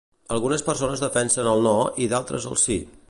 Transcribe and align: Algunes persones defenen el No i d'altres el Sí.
Algunes 0.35 0.63
persones 0.69 1.03
defenen 1.05 1.51
el 1.53 1.63
No 1.67 1.75
i 2.07 2.09
d'altres 2.15 2.49
el 2.55 2.59
Sí. 2.65 2.81